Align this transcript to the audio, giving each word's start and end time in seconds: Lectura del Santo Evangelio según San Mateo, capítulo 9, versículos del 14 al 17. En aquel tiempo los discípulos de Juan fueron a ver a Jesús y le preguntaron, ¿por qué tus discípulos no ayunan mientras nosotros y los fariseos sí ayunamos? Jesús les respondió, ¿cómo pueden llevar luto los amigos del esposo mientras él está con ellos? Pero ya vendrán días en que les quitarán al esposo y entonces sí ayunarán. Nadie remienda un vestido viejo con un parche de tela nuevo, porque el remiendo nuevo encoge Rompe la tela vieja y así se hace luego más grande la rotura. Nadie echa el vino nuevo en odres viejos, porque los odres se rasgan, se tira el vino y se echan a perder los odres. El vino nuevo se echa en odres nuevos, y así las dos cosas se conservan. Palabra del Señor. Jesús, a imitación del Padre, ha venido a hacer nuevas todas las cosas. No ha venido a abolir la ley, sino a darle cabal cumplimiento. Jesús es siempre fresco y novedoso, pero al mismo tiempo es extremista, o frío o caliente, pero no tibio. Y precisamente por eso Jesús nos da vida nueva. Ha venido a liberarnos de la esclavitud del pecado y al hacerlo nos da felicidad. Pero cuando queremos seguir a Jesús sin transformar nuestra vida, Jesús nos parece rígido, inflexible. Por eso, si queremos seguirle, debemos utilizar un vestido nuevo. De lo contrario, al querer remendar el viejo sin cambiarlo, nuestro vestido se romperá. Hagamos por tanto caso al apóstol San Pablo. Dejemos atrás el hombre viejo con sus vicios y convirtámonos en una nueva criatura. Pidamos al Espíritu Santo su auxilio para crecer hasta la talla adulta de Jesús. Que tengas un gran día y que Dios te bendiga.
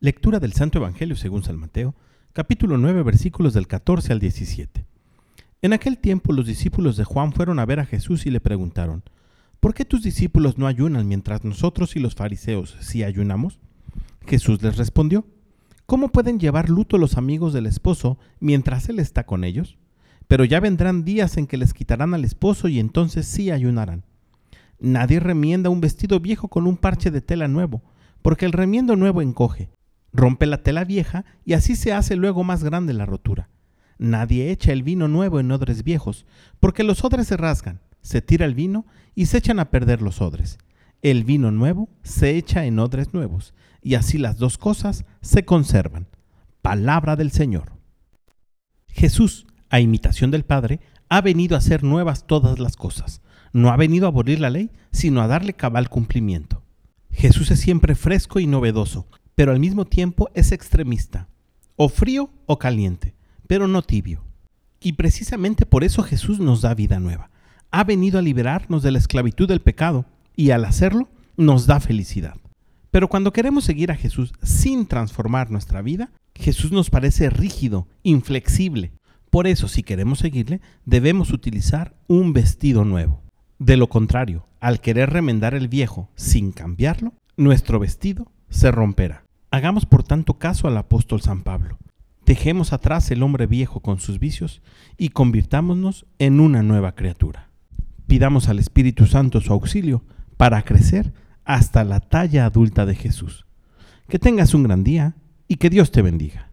Lectura 0.00 0.38
del 0.38 0.52
Santo 0.52 0.78
Evangelio 0.78 1.16
según 1.16 1.42
San 1.42 1.58
Mateo, 1.58 1.96
capítulo 2.32 2.78
9, 2.78 3.02
versículos 3.02 3.52
del 3.52 3.66
14 3.66 4.12
al 4.12 4.20
17. 4.20 4.86
En 5.60 5.72
aquel 5.72 5.98
tiempo 5.98 6.32
los 6.32 6.46
discípulos 6.46 6.96
de 6.96 7.02
Juan 7.02 7.32
fueron 7.32 7.58
a 7.58 7.66
ver 7.66 7.80
a 7.80 7.84
Jesús 7.84 8.24
y 8.24 8.30
le 8.30 8.38
preguntaron, 8.38 9.02
¿por 9.58 9.74
qué 9.74 9.84
tus 9.84 10.04
discípulos 10.04 10.56
no 10.56 10.68
ayunan 10.68 11.08
mientras 11.08 11.42
nosotros 11.42 11.96
y 11.96 11.98
los 11.98 12.14
fariseos 12.14 12.76
sí 12.78 13.02
ayunamos? 13.02 13.58
Jesús 14.24 14.62
les 14.62 14.76
respondió, 14.76 15.26
¿cómo 15.84 16.10
pueden 16.10 16.38
llevar 16.38 16.68
luto 16.68 16.96
los 16.96 17.16
amigos 17.16 17.52
del 17.52 17.66
esposo 17.66 18.20
mientras 18.38 18.88
él 18.88 19.00
está 19.00 19.26
con 19.26 19.42
ellos? 19.42 19.78
Pero 20.28 20.44
ya 20.44 20.60
vendrán 20.60 21.04
días 21.04 21.36
en 21.38 21.48
que 21.48 21.56
les 21.56 21.74
quitarán 21.74 22.14
al 22.14 22.24
esposo 22.24 22.68
y 22.68 22.78
entonces 22.78 23.26
sí 23.26 23.50
ayunarán. 23.50 24.04
Nadie 24.78 25.18
remienda 25.18 25.70
un 25.70 25.80
vestido 25.80 26.20
viejo 26.20 26.46
con 26.46 26.68
un 26.68 26.76
parche 26.76 27.10
de 27.10 27.20
tela 27.20 27.48
nuevo, 27.48 27.82
porque 28.22 28.46
el 28.46 28.52
remiendo 28.52 28.94
nuevo 28.94 29.22
encoge 29.22 29.70
Rompe 30.12 30.46
la 30.46 30.62
tela 30.62 30.84
vieja 30.84 31.24
y 31.44 31.52
así 31.52 31.76
se 31.76 31.92
hace 31.92 32.16
luego 32.16 32.44
más 32.44 32.64
grande 32.64 32.92
la 32.92 33.06
rotura. 33.06 33.48
Nadie 33.98 34.50
echa 34.50 34.72
el 34.72 34.82
vino 34.82 35.08
nuevo 35.08 35.40
en 35.40 35.50
odres 35.50 35.82
viejos, 35.82 36.24
porque 36.60 36.84
los 36.84 37.04
odres 37.04 37.26
se 37.26 37.36
rasgan, 37.36 37.80
se 38.00 38.22
tira 38.22 38.46
el 38.46 38.54
vino 38.54 38.86
y 39.14 39.26
se 39.26 39.38
echan 39.38 39.58
a 39.58 39.70
perder 39.70 40.02
los 40.02 40.20
odres. 40.20 40.58
El 41.02 41.24
vino 41.24 41.50
nuevo 41.50 41.88
se 42.02 42.36
echa 42.36 42.64
en 42.64 42.78
odres 42.78 43.12
nuevos, 43.12 43.54
y 43.82 43.94
así 43.94 44.18
las 44.18 44.38
dos 44.38 44.58
cosas 44.58 45.04
se 45.20 45.44
conservan. 45.44 46.06
Palabra 46.62 47.16
del 47.16 47.30
Señor. 47.30 47.72
Jesús, 48.88 49.46
a 49.68 49.80
imitación 49.80 50.30
del 50.30 50.44
Padre, 50.44 50.80
ha 51.08 51.20
venido 51.20 51.54
a 51.54 51.58
hacer 51.58 51.82
nuevas 51.82 52.26
todas 52.26 52.58
las 52.58 52.76
cosas. 52.76 53.22
No 53.52 53.70
ha 53.70 53.76
venido 53.76 54.06
a 54.06 54.10
abolir 54.10 54.40
la 54.40 54.50
ley, 54.50 54.70
sino 54.90 55.22
a 55.22 55.26
darle 55.26 55.54
cabal 55.54 55.88
cumplimiento. 55.88 56.62
Jesús 57.10 57.50
es 57.50 57.60
siempre 57.60 57.94
fresco 57.94 58.38
y 58.40 58.46
novedoso, 58.46 59.08
pero 59.38 59.52
al 59.52 59.60
mismo 59.60 59.84
tiempo 59.84 60.28
es 60.34 60.50
extremista, 60.50 61.28
o 61.76 61.88
frío 61.88 62.28
o 62.46 62.58
caliente, 62.58 63.14
pero 63.46 63.68
no 63.68 63.82
tibio. 63.82 64.24
Y 64.80 64.94
precisamente 64.94 65.64
por 65.64 65.84
eso 65.84 66.02
Jesús 66.02 66.40
nos 66.40 66.60
da 66.62 66.74
vida 66.74 66.98
nueva. 66.98 67.30
Ha 67.70 67.84
venido 67.84 68.18
a 68.18 68.22
liberarnos 68.22 68.82
de 68.82 68.90
la 68.90 68.98
esclavitud 68.98 69.46
del 69.46 69.60
pecado 69.60 70.06
y 70.34 70.50
al 70.50 70.64
hacerlo 70.64 71.08
nos 71.36 71.68
da 71.68 71.78
felicidad. 71.78 72.34
Pero 72.90 73.06
cuando 73.06 73.32
queremos 73.32 73.62
seguir 73.62 73.92
a 73.92 73.96
Jesús 73.96 74.32
sin 74.42 74.86
transformar 74.86 75.52
nuestra 75.52 75.82
vida, 75.82 76.10
Jesús 76.34 76.72
nos 76.72 76.90
parece 76.90 77.30
rígido, 77.30 77.86
inflexible. 78.02 78.90
Por 79.30 79.46
eso, 79.46 79.68
si 79.68 79.84
queremos 79.84 80.18
seguirle, 80.18 80.60
debemos 80.84 81.30
utilizar 81.30 81.94
un 82.08 82.32
vestido 82.32 82.84
nuevo. 82.84 83.22
De 83.60 83.76
lo 83.76 83.88
contrario, 83.88 84.48
al 84.58 84.80
querer 84.80 85.10
remendar 85.10 85.54
el 85.54 85.68
viejo 85.68 86.10
sin 86.16 86.50
cambiarlo, 86.50 87.12
nuestro 87.36 87.78
vestido 87.78 88.32
se 88.50 88.72
romperá. 88.72 89.27
Hagamos 89.58 89.86
por 89.86 90.04
tanto 90.04 90.34
caso 90.34 90.68
al 90.68 90.76
apóstol 90.76 91.20
San 91.20 91.42
Pablo. 91.42 91.78
Dejemos 92.24 92.72
atrás 92.72 93.10
el 93.10 93.24
hombre 93.24 93.48
viejo 93.48 93.80
con 93.80 93.98
sus 93.98 94.20
vicios 94.20 94.62
y 94.96 95.08
convirtámonos 95.08 96.06
en 96.20 96.38
una 96.38 96.62
nueva 96.62 96.94
criatura. 96.94 97.50
Pidamos 98.06 98.48
al 98.48 98.60
Espíritu 98.60 99.06
Santo 99.06 99.40
su 99.40 99.52
auxilio 99.52 100.04
para 100.36 100.62
crecer 100.62 101.12
hasta 101.44 101.82
la 101.82 101.98
talla 101.98 102.46
adulta 102.46 102.86
de 102.86 102.94
Jesús. 102.94 103.46
Que 104.08 104.20
tengas 104.20 104.54
un 104.54 104.62
gran 104.62 104.84
día 104.84 105.16
y 105.48 105.56
que 105.56 105.70
Dios 105.70 105.90
te 105.90 106.02
bendiga. 106.02 106.47